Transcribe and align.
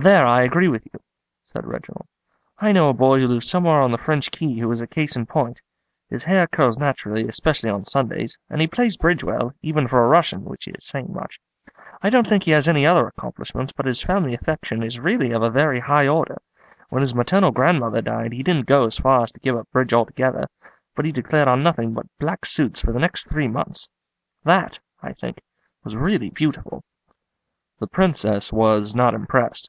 "There 0.00 0.24
I 0.24 0.40
agree 0.42 0.68
with 0.68 0.86
you," 0.90 1.00
said 1.44 1.66
Reginald. 1.66 2.06
"I 2.58 2.72
know 2.72 2.88
a 2.88 2.94
boy 2.94 3.20
who 3.20 3.28
lives 3.28 3.50
somewhere 3.50 3.82
on 3.82 3.92
the 3.92 3.98
French 3.98 4.30
Quay 4.30 4.54
who 4.58 4.72
is 4.72 4.80
a 4.80 4.86
case 4.86 5.16
in 5.16 5.26
point. 5.26 5.60
His 6.08 6.24
hair 6.24 6.46
curls 6.46 6.78
naturally, 6.78 7.28
especially 7.28 7.68
on 7.68 7.84
Sundays, 7.84 8.38
and 8.48 8.62
he 8.62 8.66
plays 8.66 8.96
bridge 8.96 9.22
well, 9.22 9.52
even 9.60 9.86
for 9.86 10.02
a 10.02 10.08
Russian, 10.08 10.46
which 10.46 10.66
is 10.66 10.86
saying 10.86 11.12
much. 11.12 11.38
I 12.00 12.08
don't 12.08 12.26
think 12.26 12.44
he 12.44 12.52
has 12.52 12.70
any 12.70 12.86
other 12.86 13.06
accomplishments, 13.06 13.70
but 13.72 13.84
his 13.84 14.02
family 14.02 14.32
affection 14.32 14.82
is 14.82 14.98
really 14.98 15.30
of 15.30 15.42
a 15.42 15.50
very 15.50 15.80
high 15.80 16.08
order. 16.08 16.40
When 16.88 17.02
his 17.02 17.14
maternal 17.14 17.50
grandmother 17.50 18.00
died 18.00 18.32
he 18.32 18.42
didn't 18.42 18.64
go 18.66 18.86
as 18.86 18.96
far 18.98 19.20
as 19.24 19.30
to 19.32 19.40
give 19.40 19.56
up 19.56 19.70
bridge 19.72 19.92
altogether, 19.92 20.48
but 20.96 21.04
he 21.04 21.12
declared 21.12 21.48
on 21.48 21.62
nothing 21.62 21.92
but 21.92 22.06
black 22.18 22.46
suits 22.46 22.80
for 22.80 22.92
the 22.94 22.98
next 23.00 23.28
three 23.28 23.48
months. 23.48 23.88
That, 24.42 24.78
I 25.02 25.12
think, 25.12 25.42
was 25.84 25.94
really 25.94 26.30
beautiful." 26.30 26.82
The 27.78 27.86
Princess 27.88 28.50
was 28.50 28.94
not 28.96 29.12
impressed. 29.12 29.68